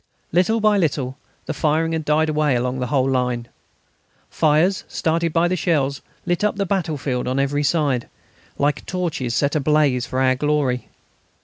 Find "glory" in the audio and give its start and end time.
10.33-10.87